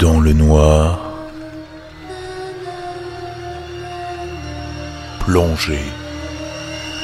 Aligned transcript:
dans 0.00 0.18
le 0.18 0.32
noir, 0.32 1.12
plongé 5.18 5.78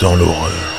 dans 0.01 0.17
l'horreur. 0.17 0.77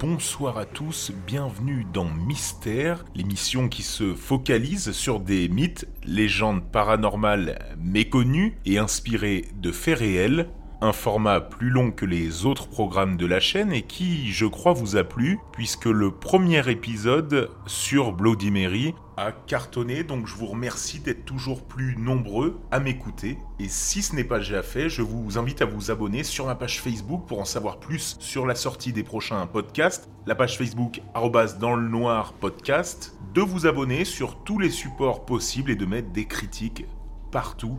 Bonsoir 0.00 0.58
à 0.58 0.64
tous, 0.64 1.12
bienvenue 1.28 1.86
dans 1.92 2.06
Mystère, 2.06 3.04
l'émission 3.14 3.68
qui 3.68 3.84
se 3.84 4.14
focalise 4.14 4.90
sur 4.90 5.20
des 5.20 5.48
mythes, 5.48 5.86
légendes 6.04 6.64
paranormales 6.72 7.76
méconnues 7.78 8.58
et 8.64 8.78
inspirées 8.78 9.44
de 9.54 9.70
faits 9.70 10.00
réels 10.00 10.48
un 10.80 10.92
format 10.92 11.40
plus 11.40 11.70
long 11.70 11.90
que 11.90 12.06
les 12.06 12.46
autres 12.46 12.68
programmes 12.68 13.16
de 13.16 13.26
la 13.26 13.40
chaîne 13.40 13.72
et 13.72 13.82
qui, 13.82 14.32
je 14.32 14.46
crois, 14.46 14.72
vous 14.72 14.96
a 14.96 15.04
plu, 15.04 15.38
puisque 15.52 15.86
le 15.86 16.10
premier 16.10 16.68
épisode 16.70 17.50
sur 17.66 18.12
Bloody 18.12 18.50
Mary 18.50 18.94
a 19.16 19.32
cartonné, 19.32 20.02
donc 20.02 20.26
je 20.26 20.34
vous 20.34 20.46
remercie 20.46 21.00
d'être 21.00 21.26
toujours 21.26 21.62
plus 21.62 21.96
nombreux 21.98 22.58
à 22.70 22.80
m'écouter. 22.80 23.36
Et 23.58 23.68
si 23.68 24.00
ce 24.00 24.16
n'est 24.16 24.24
pas 24.24 24.38
déjà 24.38 24.62
fait, 24.62 24.88
je 24.88 25.02
vous 25.02 25.36
invite 25.36 25.60
à 25.60 25.66
vous 25.66 25.90
abonner 25.90 26.24
sur 26.24 26.46
ma 26.46 26.54
page 26.54 26.80
Facebook 26.80 27.26
pour 27.26 27.40
en 27.40 27.44
savoir 27.44 27.78
plus 27.78 28.16
sur 28.18 28.46
la 28.46 28.54
sortie 28.54 28.94
des 28.94 29.02
prochains 29.02 29.46
podcasts. 29.46 30.08
La 30.26 30.34
page 30.34 30.56
Facebook 30.56 31.02
dans 31.58 31.74
le 31.76 31.88
noir 31.88 32.32
podcast, 32.32 33.14
de 33.34 33.42
vous 33.42 33.66
abonner 33.66 34.06
sur 34.06 34.42
tous 34.42 34.58
les 34.58 34.70
supports 34.70 35.26
possibles 35.26 35.70
et 35.70 35.76
de 35.76 35.84
mettre 35.84 36.10
des 36.10 36.24
critiques 36.24 36.86
partout 37.30 37.78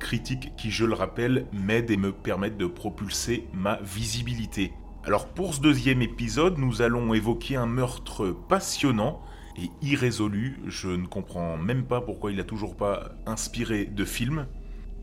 critiques 0.00 0.56
qui, 0.56 0.72
je 0.72 0.84
le 0.84 0.94
rappelle, 0.94 1.46
m'aident 1.52 1.92
et 1.92 1.96
me 1.96 2.10
permettent 2.10 2.56
de 2.56 2.66
propulser 2.66 3.46
ma 3.52 3.78
visibilité. 3.82 4.72
Alors 5.04 5.28
pour 5.28 5.54
ce 5.54 5.60
deuxième 5.60 6.02
épisode, 6.02 6.58
nous 6.58 6.82
allons 6.82 7.14
évoquer 7.14 7.56
un 7.56 7.66
meurtre 7.66 8.36
passionnant 8.48 9.22
et 9.56 9.70
irrésolu. 9.80 10.58
Je 10.66 10.88
ne 10.88 11.06
comprends 11.06 11.56
même 11.56 11.84
pas 11.84 12.00
pourquoi 12.00 12.30
il 12.30 12.36
n'a 12.36 12.44
toujours 12.44 12.76
pas 12.76 13.12
inspiré 13.24 13.84
de 13.84 14.04
film. 14.04 14.46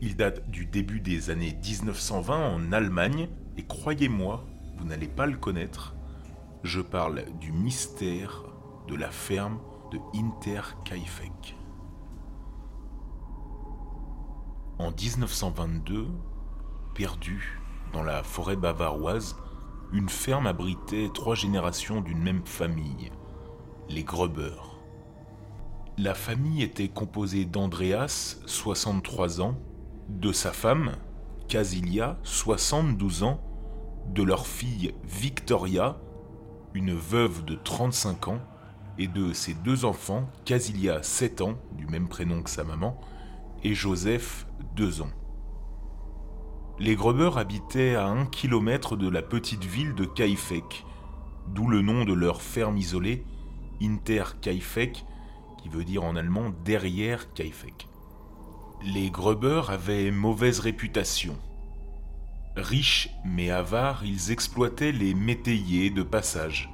Il 0.00 0.14
date 0.14 0.48
du 0.50 0.66
début 0.66 1.00
des 1.00 1.30
années 1.30 1.56
1920 1.64 2.54
en 2.54 2.72
Allemagne 2.72 3.28
et 3.56 3.64
croyez-moi, 3.64 4.44
vous 4.76 4.84
n'allez 4.84 5.08
pas 5.08 5.26
le 5.26 5.36
connaître. 5.36 5.96
Je 6.62 6.80
parle 6.80 7.24
du 7.40 7.50
mystère 7.50 8.44
de 8.86 8.94
la 8.94 9.10
ferme 9.10 9.58
de 9.90 9.98
Interkaifeck. 10.14 11.57
En 14.78 14.92
1922, 14.92 16.06
perdu 16.94 17.60
dans 17.92 18.04
la 18.04 18.22
forêt 18.22 18.54
bavaroise, 18.54 19.34
une 19.92 20.08
ferme 20.08 20.46
abritait 20.46 21.10
trois 21.12 21.34
générations 21.34 22.00
d'une 22.00 22.22
même 22.22 22.46
famille, 22.46 23.10
les 23.88 24.04
Gruber. 24.04 24.54
La 25.96 26.14
famille 26.14 26.62
était 26.62 26.88
composée 26.88 27.44
d'Andreas, 27.44 28.36
63 28.46 29.40
ans, 29.40 29.56
de 30.08 30.30
sa 30.30 30.52
femme, 30.52 30.92
Casilia, 31.48 32.16
72 32.22 33.24
ans, 33.24 33.40
de 34.06 34.22
leur 34.22 34.46
fille 34.46 34.94
Victoria, 35.02 35.98
une 36.74 36.94
veuve 36.94 37.44
de 37.44 37.56
35 37.56 38.28
ans, 38.28 38.40
et 38.96 39.08
de 39.08 39.32
ses 39.32 39.54
deux 39.54 39.84
enfants, 39.84 40.28
Casilia, 40.44 41.02
7 41.02 41.40
ans, 41.40 41.54
du 41.72 41.86
même 41.86 42.08
prénom 42.08 42.42
que 42.42 42.50
sa 42.50 42.62
maman, 42.62 43.00
Joseph, 43.64 44.46
deux 44.74 45.02
ans. 45.02 45.10
Les 46.78 46.94
Gruber 46.94 47.30
habitaient 47.36 47.96
à 47.96 48.06
un 48.06 48.24
kilomètre 48.26 48.96
de 48.96 49.08
la 49.08 49.22
petite 49.22 49.64
ville 49.64 49.94
de 49.94 50.04
Kaifek, 50.04 50.84
d'où 51.48 51.68
le 51.68 51.82
nom 51.82 52.04
de 52.04 52.12
leur 52.12 52.40
ferme 52.40 52.76
isolée, 52.76 53.24
Inter 53.82 54.24
Kaifek, 54.40 55.04
qui 55.60 55.68
veut 55.68 55.84
dire 55.84 56.04
en 56.04 56.14
allemand 56.14 56.52
derrière 56.64 57.32
Kaifek. 57.32 57.88
Les 58.84 59.10
Gruber 59.10 59.62
avaient 59.68 60.12
mauvaise 60.12 60.60
réputation. 60.60 61.36
Riches 62.56 63.10
mais 63.24 63.50
avares, 63.50 64.04
ils 64.04 64.30
exploitaient 64.30 64.92
les 64.92 65.14
métayers 65.14 65.90
de 65.90 66.02
passage. 66.02 66.70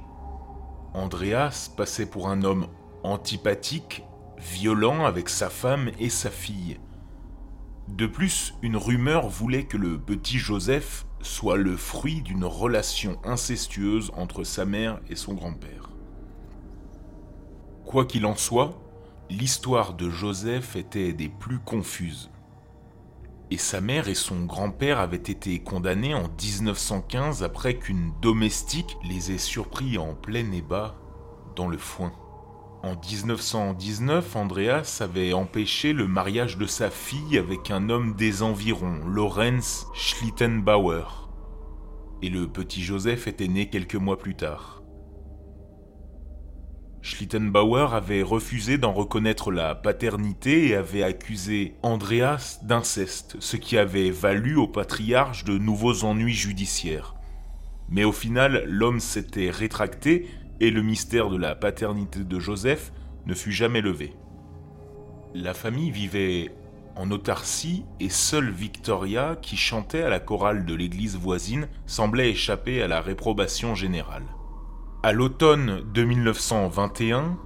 Andreas 0.93 1.69
passait 1.75 2.09
pour 2.09 2.29
un 2.29 2.43
homme 2.43 2.67
antipathique, 3.03 4.03
violent 4.37 5.05
avec 5.05 5.29
sa 5.29 5.49
femme 5.49 5.91
et 5.99 6.09
sa 6.09 6.29
fille. 6.29 6.79
De 7.87 8.07
plus, 8.07 8.55
une 8.61 8.77
rumeur 8.77 9.29
voulait 9.29 9.65
que 9.65 9.77
le 9.77 9.99
petit 9.99 10.37
Joseph 10.37 11.05
soit 11.21 11.57
le 11.57 11.75
fruit 11.77 12.21
d'une 12.21 12.45
relation 12.45 13.19
incestueuse 13.23 14.11
entre 14.15 14.43
sa 14.43 14.65
mère 14.65 14.99
et 15.09 15.15
son 15.15 15.33
grand-père. 15.33 15.89
Quoi 17.85 18.05
qu'il 18.05 18.25
en 18.25 18.35
soit, 18.35 18.79
l'histoire 19.29 19.93
de 19.93 20.09
Joseph 20.09 20.75
était 20.75 21.13
des 21.13 21.29
plus 21.29 21.59
confuses. 21.59 22.31
Et 23.51 23.57
sa 23.57 23.79
mère 23.79 24.07
et 24.07 24.15
son 24.15 24.45
grand-père 24.45 24.99
avaient 24.99 25.17
été 25.17 25.59
condamnés 25.59 26.15
en 26.15 26.27
1915 26.27 27.43
après 27.43 27.75
qu'une 27.77 28.11
domestique 28.21 28.97
les 29.03 29.31
ait 29.31 29.37
surpris 29.37 29.99
en 29.99 30.15
plein 30.15 30.51
ébat 30.51 30.95
dans 31.55 31.67
le 31.67 31.77
foin. 31.77 32.11
En 32.85 32.93
1919, 32.93 34.35
Andreas 34.35 34.99
avait 35.01 35.33
empêché 35.33 35.91
le 35.91 36.07
mariage 36.07 36.59
de 36.59 36.67
sa 36.67 36.91
fille 36.91 37.39
avec 37.39 37.71
un 37.71 37.89
homme 37.89 38.13
des 38.13 38.43
environs, 38.43 39.03
Lorenz 39.07 39.87
Schlittenbauer. 39.95 41.31
Et 42.21 42.29
le 42.29 42.47
petit 42.47 42.83
Joseph 42.83 43.25
était 43.25 43.47
né 43.47 43.71
quelques 43.71 43.95
mois 43.95 44.19
plus 44.19 44.35
tard. 44.35 44.83
Schlittenbauer 47.01 47.91
avait 47.91 48.21
refusé 48.21 48.77
d'en 48.77 48.93
reconnaître 48.93 49.51
la 49.51 49.73
paternité 49.73 50.67
et 50.67 50.75
avait 50.75 51.01
accusé 51.01 51.77
Andreas 51.81 52.59
d'inceste, 52.61 53.37
ce 53.39 53.57
qui 53.57 53.79
avait 53.79 54.11
valu 54.11 54.57
au 54.57 54.67
patriarche 54.67 55.43
de 55.43 55.57
nouveaux 55.57 56.03
ennuis 56.03 56.35
judiciaires. 56.35 57.15
Mais 57.89 58.03
au 58.03 58.11
final, 58.11 58.63
l'homme 58.67 58.99
s'était 58.99 59.49
rétracté 59.49 60.27
et 60.59 60.71
le 60.71 60.81
mystère 60.81 61.29
de 61.29 61.37
la 61.37 61.55
paternité 61.55 62.19
de 62.19 62.39
Joseph 62.39 62.91
ne 63.25 63.33
fut 63.33 63.51
jamais 63.51 63.81
levé. 63.81 64.13
La 65.33 65.53
famille 65.53 65.91
vivait 65.91 66.51
en 66.95 67.11
autarcie 67.11 67.83
et 67.99 68.09
seule 68.09 68.51
Victoria, 68.51 69.35
qui 69.41 69.57
chantait 69.57 70.03
à 70.03 70.09
la 70.09 70.19
chorale 70.19 70.65
de 70.65 70.73
l'église 70.73 71.17
voisine, 71.17 71.67
semblait 71.85 72.29
échapper 72.29 72.81
à 72.81 72.87
la 72.87 73.01
réprobation 73.01 73.75
générale. 73.75 74.23
À 75.03 75.11
l'automne 75.11 75.83
de 75.93 76.03
1921, 76.03 77.37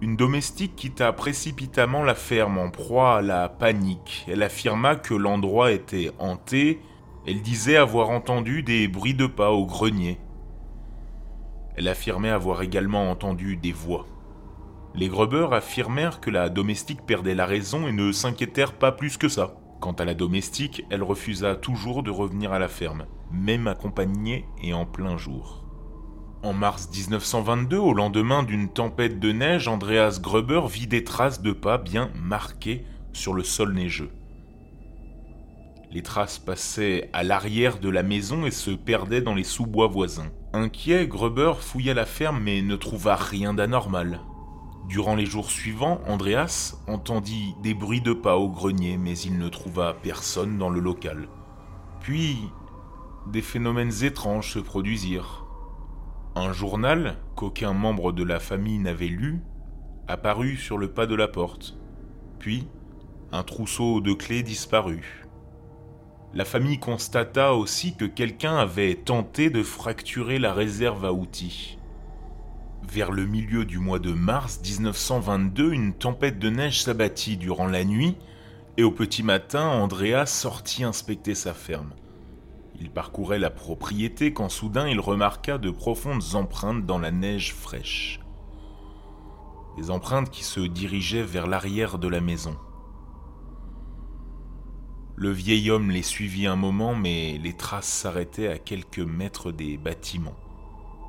une 0.00 0.16
domestique 0.16 0.76
quitta 0.76 1.12
précipitamment 1.12 2.02
la 2.02 2.14
ferme 2.14 2.58
en 2.58 2.70
proie 2.70 3.18
à 3.18 3.22
la 3.22 3.48
panique. 3.48 4.26
Elle 4.28 4.42
affirma 4.42 4.96
que 4.96 5.14
l'endroit 5.14 5.72
était 5.72 6.10
hanté. 6.18 6.80
Elle 7.26 7.42
disait 7.42 7.76
avoir 7.76 8.10
entendu 8.10 8.62
des 8.62 8.88
bruits 8.88 9.14
de 9.14 9.26
pas 9.26 9.50
au 9.50 9.66
grenier. 9.66 10.18
Elle 11.78 11.86
affirmait 11.86 12.28
avoir 12.28 12.62
également 12.62 13.08
entendu 13.08 13.56
des 13.56 13.70
voix. 13.70 14.04
Les 14.96 15.06
Gruber 15.06 15.46
affirmèrent 15.52 16.18
que 16.18 16.28
la 16.28 16.48
domestique 16.48 17.06
perdait 17.06 17.36
la 17.36 17.46
raison 17.46 17.86
et 17.86 17.92
ne 17.92 18.10
s'inquiétèrent 18.10 18.72
pas 18.72 18.90
plus 18.90 19.16
que 19.16 19.28
ça. 19.28 19.54
Quant 19.80 19.92
à 19.92 20.04
la 20.04 20.14
domestique, 20.14 20.84
elle 20.90 21.04
refusa 21.04 21.54
toujours 21.54 22.02
de 22.02 22.10
revenir 22.10 22.52
à 22.52 22.58
la 22.58 22.66
ferme, 22.66 23.06
même 23.30 23.68
accompagnée 23.68 24.44
et 24.60 24.74
en 24.74 24.86
plein 24.86 25.16
jour. 25.16 25.64
En 26.42 26.52
mars 26.52 26.90
1922, 26.92 27.76
au 27.76 27.94
lendemain 27.94 28.42
d'une 28.42 28.70
tempête 28.70 29.20
de 29.20 29.30
neige, 29.30 29.68
Andreas 29.68 30.18
Gruber 30.20 30.62
vit 30.68 30.88
des 30.88 31.04
traces 31.04 31.42
de 31.42 31.52
pas 31.52 31.78
bien 31.78 32.10
marquées 32.16 32.84
sur 33.12 33.34
le 33.34 33.44
sol 33.44 33.72
neigeux. 33.72 34.10
Les 35.98 36.04
traces 36.04 36.38
passaient 36.38 37.10
à 37.12 37.24
l'arrière 37.24 37.80
de 37.80 37.88
la 37.88 38.04
maison 38.04 38.46
et 38.46 38.52
se 38.52 38.70
perdaient 38.70 39.20
dans 39.20 39.34
les 39.34 39.42
sous-bois 39.42 39.88
voisins. 39.88 40.30
Inquiet, 40.52 41.08
Gruber 41.08 41.54
fouilla 41.58 41.92
la 41.92 42.06
ferme 42.06 42.38
mais 42.40 42.62
ne 42.62 42.76
trouva 42.76 43.16
rien 43.16 43.52
d'anormal. 43.52 44.20
Durant 44.86 45.16
les 45.16 45.26
jours 45.26 45.50
suivants, 45.50 46.00
Andreas 46.06 46.76
entendit 46.86 47.56
des 47.64 47.74
bruits 47.74 48.00
de 48.00 48.12
pas 48.12 48.36
au 48.36 48.48
grenier, 48.48 48.96
mais 48.96 49.18
il 49.18 49.38
ne 49.38 49.48
trouva 49.48 49.92
personne 49.92 50.56
dans 50.56 50.70
le 50.70 50.78
local. 50.78 51.26
Puis, 51.98 52.38
des 53.26 53.42
phénomènes 53.42 54.04
étranges 54.04 54.52
se 54.52 54.60
produisirent. 54.60 55.46
Un 56.36 56.52
journal, 56.52 57.18
qu'aucun 57.34 57.72
membre 57.72 58.12
de 58.12 58.22
la 58.22 58.38
famille 58.38 58.78
n'avait 58.78 59.08
lu, 59.08 59.40
apparut 60.06 60.58
sur 60.58 60.78
le 60.78 60.92
pas 60.92 61.06
de 61.06 61.16
la 61.16 61.26
porte. 61.26 61.76
Puis, 62.38 62.68
un 63.32 63.42
trousseau 63.42 64.00
de 64.00 64.12
clés 64.12 64.44
disparut. 64.44 65.27
La 66.34 66.44
famille 66.44 66.78
constata 66.78 67.54
aussi 67.54 67.96
que 67.96 68.04
quelqu'un 68.04 68.58
avait 68.58 68.94
tenté 68.94 69.48
de 69.48 69.62
fracturer 69.62 70.38
la 70.38 70.52
réserve 70.52 71.06
à 71.06 71.12
outils. 71.12 71.78
Vers 72.86 73.12
le 73.12 73.26
milieu 73.26 73.64
du 73.64 73.78
mois 73.78 73.98
de 73.98 74.12
mars 74.12 74.60
1922, 74.62 75.72
une 75.72 75.94
tempête 75.94 76.38
de 76.38 76.50
neige 76.50 76.82
s'abattit 76.82 77.38
durant 77.38 77.66
la 77.66 77.84
nuit 77.84 78.16
et 78.76 78.84
au 78.84 78.90
petit 78.90 79.22
matin, 79.22 79.66
Andrea 79.66 80.24
sortit 80.26 80.84
inspecter 80.84 81.34
sa 81.34 81.54
ferme. 81.54 81.90
Il 82.80 82.90
parcourait 82.90 83.40
la 83.40 83.50
propriété 83.50 84.32
quand 84.32 84.48
soudain 84.48 84.86
il 84.86 85.00
remarqua 85.00 85.58
de 85.58 85.70
profondes 85.70 86.34
empreintes 86.34 86.86
dans 86.86 86.98
la 86.98 87.10
neige 87.10 87.54
fraîche. 87.54 88.20
des 89.76 89.90
empreintes 89.90 90.30
qui 90.30 90.44
se 90.44 90.60
dirigeaient 90.60 91.22
vers 91.22 91.46
l'arrière 91.46 91.98
de 91.98 92.08
la 92.08 92.20
maison. 92.20 92.56
Le 95.20 95.32
vieil 95.32 95.68
homme 95.68 95.90
les 95.90 96.04
suivit 96.04 96.46
un 96.46 96.54
moment, 96.54 96.94
mais 96.94 97.40
les 97.42 97.52
traces 97.52 97.88
s'arrêtaient 97.88 98.46
à 98.46 98.56
quelques 98.56 99.00
mètres 99.00 99.50
des 99.50 99.76
bâtiments. 99.76 100.36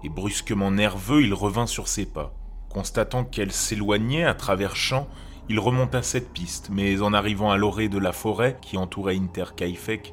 Et 0.04 0.10
brusquement 0.10 0.72
nerveux, 0.72 1.22
il 1.22 1.32
revint 1.32 1.68
sur 1.68 1.88
ses 1.88 2.08
pas. 2.08 2.34
Constatant 2.70 3.24
qu'elle 3.24 3.52
s'éloignait 3.52 4.24
à 4.24 4.34
travers 4.34 4.76
champs, 4.76 5.08
il 5.48 5.60
remonta 5.60 6.02
cette 6.02 6.34
piste, 6.34 6.72
mais 6.72 7.04
en 7.04 7.14
arrivant 7.14 7.52
à 7.52 7.58
l'orée 7.58 7.88
de 7.88 8.00
la 8.00 8.12
forêt 8.12 8.58
qui 8.64 8.78
entourait 8.78 9.16
Interkaifek, 9.16 10.12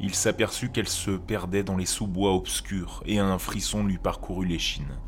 il 0.00 0.12
s'aperçut 0.12 0.70
qu'elle 0.70 0.88
se 0.88 1.12
perdait 1.12 1.62
dans 1.62 1.76
les 1.76 1.86
sous-bois 1.86 2.34
obscurs 2.34 3.04
et 3.06 3.20
un 3.20 3.38
frisson 3.38 3.84
lui 3.84 3.98
parcourut 3.98 4.46
l'échine. 4.46 4.98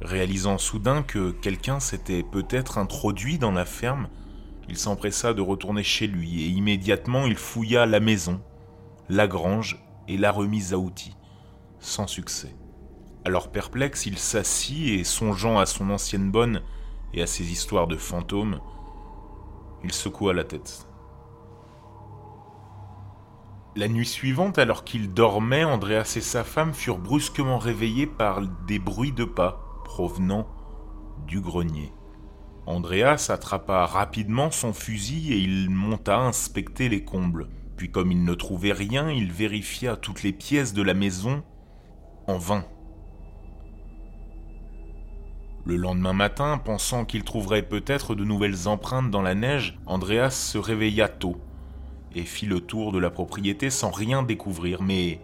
Réalisant 0.00 0.58
soudain 0.58 1.04
que 1.04 1.30
quelqu'un 1.30 1.78
s'était 1.78 2.24
peut-être 2.24 2.78
introduit 2.78 3.38
dans 3.38 3.52
la 3.52 3.64
ferme, 3.64 4.08
il 4.68 4.76
s'empressa 4.76 5.34
de 5.34 5.42
retourner 5.42 5.82
chez 5.82 6.06
lui 6.06 6.42
et 6.42 6.48
immédiatement 6.48 7.26
il 7.26 7.36
fouilla 7.36 7.86
la 7.86 8.00
maison, 8.00 8.40
la 9.08 9.28
grange 9.28 9.82
et 10.08 10.16
la 10.16 10.32
remise 10.32 10.72
à 10.72 10.78
outils, 10.78 11.16
sans 11.78 12.06
succès. 12.06 12.54
Alors 13.24 13.50
perplexe, 13.50 14.06
il 14.06 14.18
s'assit 14.18 15.00
et 15.00 15.04
songeant 15.04 15.58
à 15.58 15.66
son 15.66 15.90
ancienne 15.90 16.30
bonne 16.30 16.62
et 17.12 17.22
à 17.22 17.26
ses 17.26 17.50
histoires 17.50 17.86
de 17.86 17.96
fantômes, 17.96 18.60
il 19.82 19.92
secoua 19.92 20.32
la 20.32 20.44
tête. 20.44 20.86
La 23.76 23.88
nuit 23.88 24.06
suivante, 24.06 24.58
alors 24.58 24.84
qu'il 24.84 25.12
dormait, 25.12 25.64
Andreas 25.64 26.14
et 26.16 26.22
sa 26.22 26.44
femme 26.44 26.72
furent 26.72 26.98
brusquement 26.98 27.58
réveillés 27.58 28.06
par 28.06 28.40
des 28.66 28.78
bruits 28.78 29.12
de 29.12 29.24
pas 29.24 29.82
provenant 29.84 30.46
du 31.26 31.40
grenier. 31.40 31.92
Andreas 32.66 33.28
attrapa 33.30 33.86
rapidement 33.86 34.50
son 34.50 34.72
fusil 34.72 35.32
et 35.32 35.38
il 35.38 35.70
monta 35.70 36.18
inspecter 36.18 36.88
les 36.88 37.04
combles. 37.04 37.48
Puis 37.76 37.90
comme 37.90 38.10
il 38.10 38.24
ne 38.24 38.34
trouvait 38.34 38.72
rien, 38.72 39.10
il 39.10 39.30
vérifia 39.30 39.96
toutes 39.96 40.24
les 40.24 40.32
pièces 40.32 40.74
de 40.74 40.82
la 40.82 40.94
maison 40.94 41.44
en 42.26 42.38
vain. 42.38 42.64
Le 45.64 45.76
lendemain 45.76 46.12
matin, 46.12 46.58
pensant 46.58 47.04
qu'il 47.04 47.22
trouverait 47.22 47.62
peut-être 47.62 48.14
de 48.14 48.24
nouvelles 48.24 48.66
empreintes 48.66 49.10
dans 49.10 49.22
la 49.22 49.34
neige, 49.34 49.78
Andreas 49.86 50.30
se 50.30 50.58
réveilla 50.58 51.08
tôt 51.08 51.36
et 52.14 52.22
fit 52.22 52.46
le 52.46 52.60
tour 52.60 52.92
de 52.92 52.98
la 52.98 53.10
propriété 53.10 53.68
sans 53.70 53.90
rien 53.90 54.22
découvrir, 54.22 54.82
mais 54.82 55.20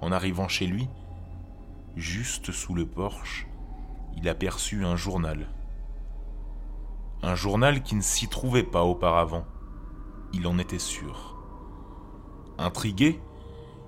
en 0.00 0.12
arrivant 0.12 0.48
chez 0.48 0.66
lui, 0.66 0.88
juste 1.96 2.52
sous 2.52 2.74
le 2.74 2.86
porche, 2.86 3.46
il 4.16 4.28
aperçut 4.28 4.84
un 4.84 4.94
journal. 4.94 5.48
Un 7.26 7.36
journal 7.36 7.82
qui 7.82 7.94
ne 7.94 8.02
s'y 8.02 8.28
trouvait 8.28 8.62
pas 8.62 8.84
auparavant. 8.84 9.46
Il 10.34 10.46
en 10.46 10.58
était 10.58 10.78
sûr. 10.78 11.38
Intrigué, 12.58 13.18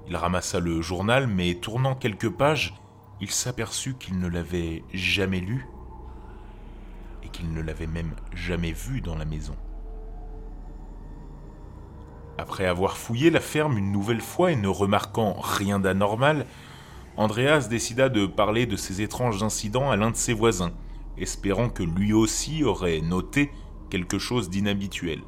il 0.09 0.17
ramassa 0.17 0.59
le 0.59 0.81
journal, 0.81 1.27
mais 1.27 1.56
tournant 1.56 1.94
quelques 1.94 2.31
pages, 2.31 2.81
il 3.21 3.31
s'aperçut 3.31 3.93
qu'il 3.93 4.19
ne 4.19 4.27
l'avait 4.27 4.85
jamais 4.94 5.41
lu 5.41 5.69
et 7.23 7.29
qu'il 7.29 7.53
ne 7.53 7.61
l'avait 7.61 7.87
même 7.87 8.15
jamais 8.33 8.73
vu 8.73 9.03
dans 9.03 9.17
la 9.17 9.27
maison. 9.27 9.56
Après 12.38 12.65
avoir 12.65 12.97
fouillé 12.97 13.29
la 13.29 13.41
ferme 13.41 13.77
une 13.77 13.93
nouvelle 13.93 14.23
fois 14.23 14.50
et 14.50 14.56
ne 14.56 14.69
remarquant 14.69 15.37
rien 15.38 15.79
d'anormal, 15.79 16.47
Andreas 17.19 17.69
décida 17.69 18.09
de 18.09 18.25
parler 18.25 18.65
de 18.65 18.77
ces 18.77 19.03
étranges 19.03 19.43
incidents 19.43 19.91
à 19.91 19.97
l'un 19.97 20.11
de 20.11 20.17
ses 20.17 20.33
voisins, 20.33 20.73
espérant 21.19 21.69
que 21.69 21.83
lui 21.83 22.13
aussi 22.13 22.65
aurait 22.65 23.01
noté 23.01 23.51
quelque 23.91 24.19
chose 24.19 24.51
d'inhabituel. 24.51 25.21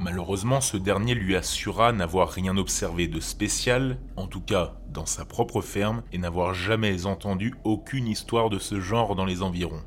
Malheureusement, 0.00 0.62
ce 0.62 0.78
dernier 0.78 1.14
lui 1.14 1.36
assura 1.36 1.92
n'avoir 1.92 2.30
rien 2.30 2.56
observé 2.56 3.06
de 3.06 3.20
spécial, 3.20 4.00
en 4.16 4.26
tout 4.26 4.40
cas 4.40 4.80
dans 4.88 5.04
sa 5.04 5.26
propre 5.26 5.60
ferme, 5.60 6.02
et 6.10 6.18
n'avoir 6.18 6.54
jamais 6.54 7.04
entendu 7.04 7.54
aucune 7.64 8.08
histoire 8.08 8.48
de 8.48 8.58
ce 8.58 8.80
genre 8.80 9.14
dans 9.14 9.26
les 9.26 9.42
environs. 9.42 9.82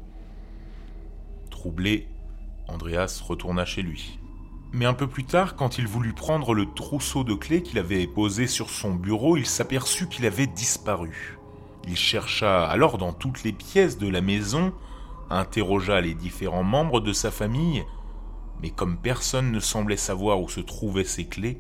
Troublé, 1.50 2.08
Andreas 2.68 3.24
retourna 3.28 3.66
chez 3.66 3.82
lui. 3.82 4.20
Mais 4.72 4.86
un 4.86 4.94
peu 4.94 5.08
plus 5.08 5.24
tard, 5.24 5.56
quand 5.56 5.78
il 5.78 5.88
voulut 5.88 6.14
prendre 6.14 6.54
le 6.54 6.66
trousseau 6.66 7.24
de 7.24 7.34
clés 7.34 7.64
qu'il 7.64 7.80
avait 7.80 8.06
posé 8.06 8.48
sur 8.48 8.70
son 8.70 8.94
bureau, 8.94 9.36
il 9.36 9.46
s'aperçut 9.46 10.08
qu'il 10.08 10.26
avait 10.26 10.48
disparu. 10.48 11.40
Il 11.88 11.98
chercha 11.98 12.66
alors 12.66 12.98
dans 12.98 13.14
toutes 13.14 13.44
les 13.44 13.52
pièces 13.52 13.98
de 13.98 14.08
la 14.08 14.22
maison, 14.22 14.74
interrogea 15.40 16.02
les 16.02 16.14
différents 16.14 16.64
membres 16.64 17.00
de 17.00 17.14
sa 17.14 17.32
famille, 17.32 17.84
mais 18.62 18.70
comme 18.70 18.98
personne 18.98 19.52
ne 19.52 19.60
semblait 19.60 19.98
savoir 19.98 20.42
où 20.42 20.50
se 20.50 20.60
trouvaient 20.60 21.04
ses 21.04 21.26
clés, 21.26 21.60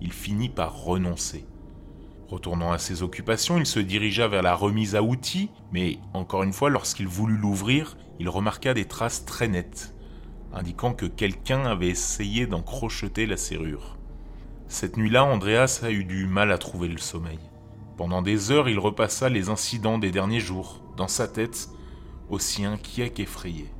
il 0.00 0.12
finit 0.12 0.48
par 0.48 0.82
renoncer. 0.82 1.46
Retournant 2.28 2.72
à 2.72 2.78
ses 2.78 3.02
occupations, 3.02 3.58
il 3.58 3.66
se 3.66 3.78
dirigea 3.78 4.26
vers 4.26 4.42
la 4.42 4.54
remise 4.54 4.96
à 4.96 5.02
outils, 5.02 5.50
mais 5.72 5.98
encore 6.12 6.42
une 6.42 6.52
fois, 6.52 6.70
lorsqu'il 6.70 7.06
voulut 7.06 7.36
l'ouvrir, 7.36 7.96
il 8.18 8.28
remarqua 8.28 8.74
des 8.74 8.86
traces 8.86 9.24
très 9.24 9.46
nettes 9.46 9.92
indiquant 10.56 10.94
que 10.94 11.06
quelqu'un 11.06 11.66
avait 11.66 11.88
essayé 11.88 12.46
d'en 12.46 12.62
crocheter 12.62 13.26
la 13.26 13.36
serrure. 13.36 13.98
Cette 14.68 14.96
nuit-là, 14.96 15.24
Andreas 15.24 15.80
a 15.82 15.90
eu 15.90 16.04
du 16.04 16.26
mal 16.26 16.50
à 16.50 16.58
trouver 16.58 16.88
le 16.88 16.98
sommeil. 16.98 17.38
Pendant 17.96 18.22
des 18.22 18.50
heures, 18.50 18.68
il 18.68 18.78
repassa 18.78 19.28
les 19.28 19.48
incidents 19.48 19.98
des 19.98 20.10
derniers 20.10 20.40
jours, 20.40 20.82
dans 20.96 21.08
sa 21.08 21.28
tête, 21.28 21.68
aussi 22.28 22.64
inquiet 22.64 23.10
qu'effrayé. 23.10 23.72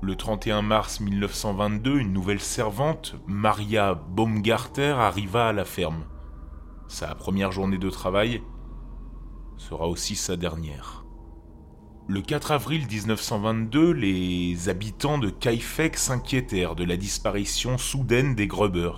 Le 0.00 0.16
31 0.16 0.62
mars 0.62 1.00
1922, 1.00 1.98
une 1.98 2.12
nouvelle 2.12 2.40
servante, 2.40 3.14
Maria 3.26 3.94
Baumgarter, 3.94 4.94
arriva 4.98 5.48
à 5.48 5.52
la 5.52 5.64
ferme. 5.64 6.04
Sa 6.88 7.14
première 7.14 7.52
journée 7.52 7.78
de 7.78 7.88
travail 7.88 8.42
sera 9.56 9.86
aussi 9.86 10.16
sa 10.16 10.36
dernière. 10.36 11.04
Le 12.08 12.20
4 12.20 12.50
avril 12.50 12.84
1922, 12.90 13.92
les 13.92 14.68
habitants 14.68 15.18
de 15.18 15.30
Kaifek 15.30 15.96
s'inquiétèrent 15.96 16.74
de 16.74 16.82
la 16.82 16.96
disparition 16.96 17.78
soudaine 17.78 18.34
des 18.34 18.48
Gruber. 18.48 18.90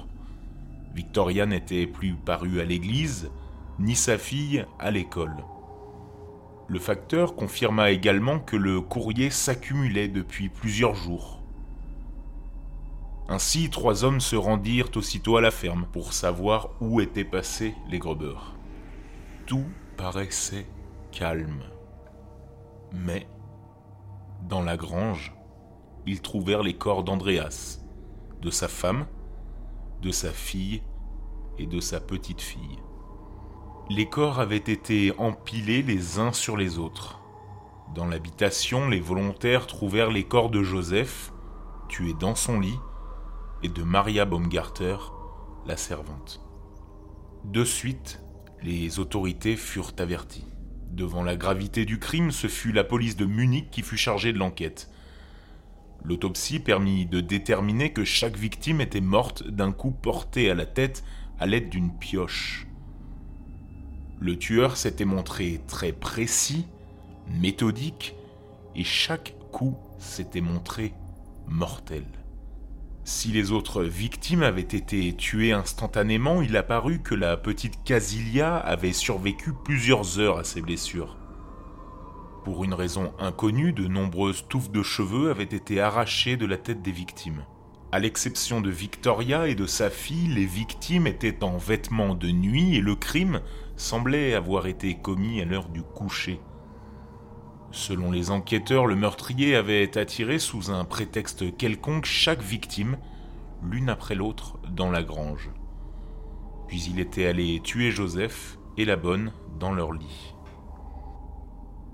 Victoria 0.95 1.45
n'était 1.45 1.87
plus 1.87 2.15
parue 2.15 2.61
à 2.61 2.65
l'église, 2.65 3.31
ni 3.79 3.95
sa 3.95 4.17
fille 4.17 4.65
à 4.79 4.91
l'école. 4.91 5.37
Le 6.67 6.79
facteur 6.79 7.35
confirma 7.37 7.91
également 7.91 8.39
que 8.39 8.57
le 8.57 8.81
courrier 8.81 9.31
s'accumulait 9.31 10.09
depuis 10.09 10.49
plusieurs 10.49 10.95
jours. 10.95 11.43
Ainsi, 13.29 13.71
trois 13.71 14.05
hommes 14.05 14.21
se 14.21 14.37
rendirent 14.37 14.91
aussitôt 14.97 15.37
à 15.37 15.41
la 15.41 15.51
ferme 15.51 15.87
pour 15.93 16.13
savoir 16.13 16.71
où 16.81 17.01
étaient 17.01 17.25
passés 17.25 17.75
les 17.89 17.99
Gruber. 17.99 18.37
Tout 19.47 19.65
paraissait 19.97 20.67
calme. 21.11 21.65
Mais, 22.93 23.27
dans 24.49 24.63
la 24.63 24.77
grange, 24.77 25.35
ils 26.07 26.21
trouvèrent 26.21 26.63
les 26.63 26.77
corps 26.77 27.03
d'Andreas, 27.03 27.81
de 28.41 28.51
sa 28.51 28.69
femme, 28.69 29.07
de 30.03 30.11
sa 30.11 30.31
fille 30.31 30.83
et 31.59 31.67
de 31.67 31.81
sa 31.81 32.01
petite 32.01 32.43
fille. 32.43 32.79
Les 33.91 34.07
corps 34.07 34.41
avaient 34.41 34.57
été 34.57 35.13
empilés 35.19 35.83
les 35.83 36.19
uns 36.19 36.33
sur 36.33 36.57
les 36.57 36.79
autres. 36.79 37.21
Dans 37.95 38.07
l'habitation, 38.07 38.89
les 38.89 38.99
volontaires 38.99 39.67
trouvèrent 39.67 40.11
les 40.11 40.25
corps 40.25 40.49
de 40.49 40.63
Joseph, 40.63 41.33
tué 41.91 42.15
dans 42.19 42.35
son 42.35 42.61
lit, 42.61 42.79
et 43.63 43.69
de 43.69 43.83
Maria 43.83 44.25
Baumgarter, 44.25 44.97
la 45.67 45.77
servante. 45.77 46.41
De 47.45 47.63
suite, 47.63 48.23
les 48.63 48.99
autorités 49.01 49.55
furent 49.55 49.93
averties. 49.99 50.47
Devant 50.91 51.23
la 51.23 51.37
gravité 51.37 51.85
du 51.85 51.99
crime, 51.99 52.31
ce 52.31 52.47
fut 52.47 52.73
la 52.73 52.85
police 52.85 53.17
de 53.17 53.27
Munich 53.27 53.71
qui 53.71 53.83
fut 53.83 53.99
chargée 53.99 54.33
de 54.33 54.39
l'enquête. 54.39 54.91
L'autopsie 56.05 56.59
permit 56.59 57.05
de 57.05 57.21
déterminer 57.21 57.93
que 57.93 58.05
chaque 58.05 58.39
victime 58.39 58.81
était 58.81 59.03
morte 59.03 59.47
d'un 59.47 59.73
coup 59.73 59.91
porté 59.91 60.51
à 60.51 60.55
la 60.55 60.65
tête 60.65 61.05
à 61.39 61.45
l'aide 61.45 61.69
d'une 61.69 61.93
pioche. 61.99 62.67
Le 64.25 64.39
tueur 64.39 64.79
s'était 64.79 65.05
montré 65.05 65.61
très 65.67 65.93
précis, 65.93 66.65
méthodique, 67.43 68.17
et 68.75 68.83
chaque 68.83 69.35
coup 69.53 69.77
s'était 69.99 70.41
montré 70.41 70.95
mortel. 71.47 72.07
Si 73.05 73.33
les 73.33 73.53
autres 73.53 73.83
victimes 73.83 74.43
avaient 74.43 74.63
été 74.63 75.13
tuées 75.13 75.53
instantanément, 75.53 76.41
il 76.41 76.57
apparut 76.57 77.03
que 77.03 77.15
la 77.15 77.37
petite 77.37 77.85
Casilia 77.85 78.57
avait 78.57 78.95
survécu 78.95 79.53
plusieurs 79.63 80.19
heures 80.19 80.39
à 80.39 80.45
ses 80.45 80.63
blessures. 80.63 81.19
Pour 82.45 82.65
une 82.65 82.73
raison 82.73 83.13
inconnue, 83.19 83.75
de 83.75 83.87
nombreuses 83.87 84.47
touffes 84.49 84.71
de 84.71 84.83
cheveux 84.83 85.29
avaient 85.29 85.45
été 85.45 85.83
arrachées 85.83 86.39
de 86.39 86.47
la 86.47 86.57
tête 86.57 86.81
des 86.81 86.93
victimes. 86.93 87.45
À 87.95 88.01
l'exception 88.01 88.61
de 88.61 88.71
Victoria 88.71 89.47
et 89.47 89.55
de 89.55 89.67
sa 89.67 89.89
fille, 89.89 90.27
les 90.27 90.47
victimes 90.47 91.07
étaient 91.07 91.45
en 91.45 91.59
vêtements 91.59 92.17
de 92.17 92.27
nuit 92.27 92.75
et 92.75 92.81
le 92.81 92.97
crime 92.97 93.41
semblait 93.77 94.35
avoir 94.35 94.67
été 94.67 94.97
commis 94.97 95.41
à 95.41 95.45
l'heure 95.45 95.69
du 95.69 95.85
coucher. 95.85 96.41
Selon 97.71 98.11
les 98.11 98.33
enquêteurs, 98.33 98.87
le 98.87 98.97
meurtrier 98.97 99.55
avait 99.55 99.97
attiré 99.97 100.41
sous 100.41 100.73
un 100.73 100.85
prétexte 100.85 101.57
quelconque 101.57 102.07
chaque 102.07 102.43
victime, 102.43 102.99
l'une 103.63 103.89
après 103.89 104.17
l'autre, 104.17 104.59
dans 104.69 104.91
la 104.91 105.05
grange. 105.05 105.53
Puis 106.67 106.83
il 106.91 106.99
était 106.99 107.27
allé 107.27 107.61
tuer 107.63 107.93
Joseph 107.93 108.59
et 108.77 108.85
la 108.85 108.97
bonne 108.97 109.31
dans 109.61 109.73
leur 109.73 109.93
lit. 109.93 110.35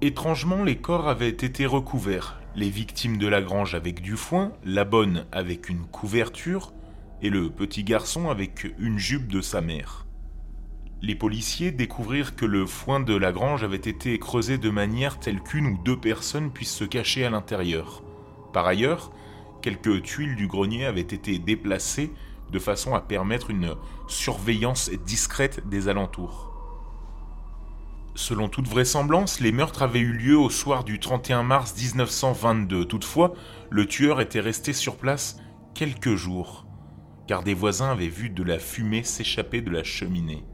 Étrangement, 0.01 0.65
les 0.65 0.79
corps 0.79 1.11
avaient 1.11 1.29
été 1.29 1.67
recouverts, 1.67 2.40
les 2.55 2.71
victimes 2.71 3.19
de 3.19 3.27
la 3.27 3.43
grange 3.43 3.75
avec 3.75 4.01
du 4.03 4.17
foin, 4.17 4.53
la 4.65 4.85
bonne 4.85 5.27
avec 5.33 5.69
une 5.69 5.85
couverture, 5.85 6.73
et 7.23 7.31
le 7.31 7.51
petit 7.51 7.85
garçon 7.85 8.31
avec 8.31 8.75
une 8.79 8.99
jupe 8.99 9.29
de 9.29 9.41
sa 9.41 9.61
mère. 9.61 10.07
Les 11.03 11.15
policiers 11.15 11.71
découvrirent 11.71 12.37
que 12.37 12.45
le 12.45 12.67
foin 12.67 13.01
de 13.01 13.15
la 13.15 13.33
grange 13.33 13.65
avait 13.65 13.77
été 13.77 14.19
creusé 14.19 14.59
de 14.59 14.71
manière 14.71 15.19
telle 15.19 15.41
qu'une 15.41 15.67
ou 15.67 15.79
deux 15.83 15.99
personnes 15.99 16.51
puissent 16.51 16.75
se 16.75 16.85
cacher 16.85 17.25
à 17.25 17.31
l'intérieur. 17.31 18.03
Par 18.53 18.67
ailleurs, 18.67 19.13
quelques 19.63 20.03
tuiles 20.03 20.37
du 20.37 20.47
grenier 20.47 20.85
avaient 20.85 21.01
été 21.01 21.39
déplacées 21.39 22.11
de 22.51 22.59
façon 22.59 22.95
à 22.95 23.01
permettre 23.01 23.51
une 23.51 23.77
surveillance 24.09 24.91
discrète 25.07 25.67
des 25.69 25.89
alentours. 25.89 26.50
Selon 28.15 28.49
toute 28.49 28.69
vraisemblance, 28.69 29.41
les 29.41 29.53
meurtres 29.53 29.83
avaient 29.83 30.01
eu 30.01 30.13
lieu 30.13 30.37
au 30.37 30.51
soir 30.51 30.85
du 30.85 30.99
31 30.99 31.43
mars 31.43 31.75
1922. 31.77 32.85
Toutefois, 32.85 33.35
le 33.71 33.87
tueur 33.87 34.21
était 34.21 34.41
resté 34.41 34.73
sur 34.73 34.97
place 34.97 35.39
quelques 35.75 36.17
jours, 36.17 36.67
car 37.27 37.43
des 37.43 37.55
voisins 37.55 37.93
avaient 37.93 38.09
vu 38.09 38.29
de 38.29 38.43
la 38.43 38.59
fumée 38.59 39.05
s'échapper 39.05 39.61
de 39.61 39.71
la 39.71 39.85
cheminée. 39.85 40.45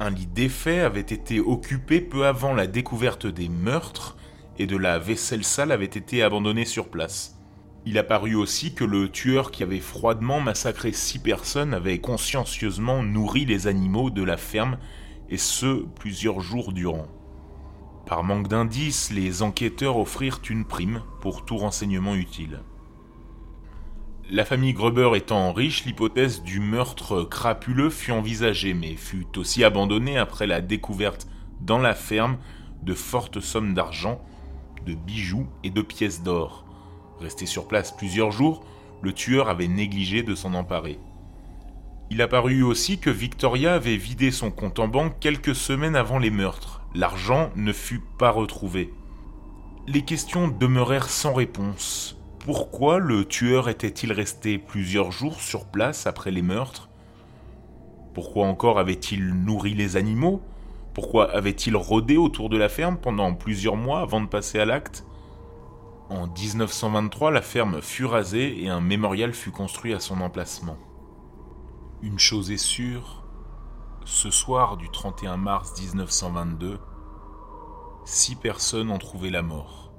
Un 0.00 0.10
lit 0.10 0.26
défait 0.26 0.80
avait 0.80 1.00
été 1.00 1.38
occupé 1.38 2.00
peu 2.00 2.26
avant 2.26 2.54
la 2.54 2.66
découverte 2.66 3.26
des 3.26 3.48
meurtres 3.48 4.16
et 4.58 4.66
de 4.66 4.76
la 4.76 4.98
vaisselle 4.98 5.44
sale 5.44 5.70
avait 5.70 5.84
été 5.84 6.22
abandonnée 6.22 6.64
sur 6.64 6.88
place. 6.88 7.38
Il 7.86 7.98
apparut 7.98 8.34
aussi 8.34 8.74
que 8.74 8.84
le 8.84 9.10
tueur 9.10 9.50
qui 9.50 9.62
avait 9.62 9.78
froidement 9.78 10.40
massacré 10.40 10.92
six 10.92 11.18
personnes 11.18 11.74
avait 11.74 12.00
consciencieusement 12.00 13.02
nourri 13.02 13.44
les 13.44 13.66
animaux 13.66 14.10
de 14.10 14.22
la 14.22 14.38
ferme, 14.38 14.78
et 15.30 15.38
ce, 15.38 15.84
plusieurs 15.84 16.40
jours 16.40 16.72
durant. 16.72 17.06
Par 18.06 18.22
manque 18.22 18.48
d'indices, 18.48 19.10
les 19.10 19.42
enquêteurs 19.42 19.96
offrirent 19.96 20.40
une 20.50 20.64
prime 20.64 21.02
pour 21.20 21.44
tout 21.44 21.56
renseignement 21.56 22.14
utile. 22.14 22.60
La 24.30 24.44
famille 24.44 24.72
Gruber 24.72 25.10
étant 25.14 25.52
riche, 25.52 25.84
l'hypothèse 25.84 26.42
du 26.42 26.60
meurtre 26.60 27.24
crapuleux 27.24 27.90
fut 27.90 28.12
envisagée, 28.12 28.74
mais 28.74 28.96
fut 28.96 29.26
aussi 29.36 29.64
abandonnée 29.64 30.16
après 30.18 30.46
la 30.46 30.60
découverte 30.60 31.26
dans 31.60 31.78
la 31.78 31.94
ferme 31.94 32.38
de 32.82 32.94
fortes 32.94 33.40
sommes 33.40 33.74
d'argent, 33.74 34.20
de 34.86 34.94
bijoux 34.94 35.46
et 35.62 35.70
de 35.70 35.82
pièces 35.82 36.22
d'or. 36.22 36.64
Resté 37.20 37.46
sur 37.46 37.68
place 37.68 37.94
plusieurs 37.96 38.32
jours, 38.32 38.64
le 39.02 39.12
tueur 39.12 39.48
avait 39.48 39.68
négligé 39.68 40.22
de 40.22 40.34
s'en 40.34 40.54
emparer. 40.54 40.98
Il 42.14 42.22
apparut 42.22 42.62
aussi 42.62 42.98
que 42.98 43.10
Victoria 43.10 43.74
avait 43.74 43.96
vidé 43.96 44.30
son 44.30 44.52
compte 44.52 44.78
en 44.78 44.86
banque 44.86 45.18
quelques 45.18 45.56
semaines 45.56 45.96
avant 45.96 46.20
les 46.20 46.30
meurtres. 46.30 46.80
L'argent 46.94 47.50
ne 47.56 47.72
fut 47.72 48.02
pas 48.18 48.30
retrouvé. 48.30 48.94
Les 49.88 50.02
questions 50.02 50.46
demeurèrent 50.46 51.08
sans 51.08 51.34
réponse. 51.34 52.16
Pourquoi 52.38 53.00
le 53.00 53.24
tueur 53.24 53.68
était-il 53.68 54.12
resté 54.12 54.58
plusieurs 54.58 55.10
jours 55.10 55.40
sur 55.40 55.64
place 55.64 56.06
après 56.06 56.30
les 56.30 56.42
meurtres? 56.42 56.88
Pourquoi 58.14 58.46
encore 58.46 58.78
avait-il 58.78 59.34
nourri 59.34 59.74
les 59.74 59.96
animaux? 59.96 60.40
Pourquoi 60.94 61.32
avait-il 61.32 61.74
rôdé 61.74 62.16
autour 62.16 62.48
de 62.48 62.56
la 62.56 62.68
ferme 62.68 62.96
pendant 62.96 63.34
plusieurs 63.34 63.74
mois 63.74 64.02
avant 64.02 64.20
de 64.20 64.28
passer 64.28 64.60
à 64.60 64.64
l'acte? 64.64 65.04
En 66.10 66.28
1923, 66.28 67.32
la 67.32 67.42
ferme 67.42 67.82
fut 67.82 68.04
rasée 68.04 68.62
et 68.62 68.68
un 68.68 68.80
mémorial 68.80 69.34
fut 69.34 69.50
construit 69.50 69.94
à 69.94 69.98
son 69.98 70.20
emplacement. 70.20 70.76
Une 72.02 72.18
chose 72.18 72.50
est 72.50 72.56
sûre, 72.56 73.24
ce 74.04 74.30
soir 74.30 74.76
du 74.76 74.90
31 74.90 75.36
mars 75.36 75.80
1922, 75.80 76.78
six 78.04 78.36
personnes 78.36 78.90
ont 78.90 78.98
trouvé 78.98 79.30
la 79.30 79.42
mort. 79.42 79.92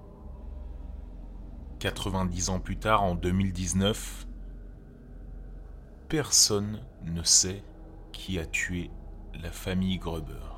90 1.80 2.50
ans 2.50 2.60
plus 2.60 2.78
tard, 2.78 3.04
en 3.04 3.16
2019, 3.16 4.28
personne 6.08 6.84
ne 7.04 7.24
sait 7.24 7.64
qui 8.12 8.40
a 8.40 8.46
tué 8.46 8.92
la 9.34 9.52
famille 9.52 9.98
Gruber. 9.98 10.55